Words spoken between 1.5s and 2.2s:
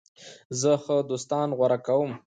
غوره کوم.